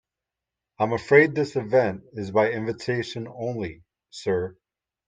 I'm 0.79 0.93
afraid 0.93 1.35
this 1.35 1.55
event 1.55 2.01
is 2.13 2.31
by 2.31 2.49
invitation 2.49 3.27
only, 3.27 3.83
sir. 4.09 4.57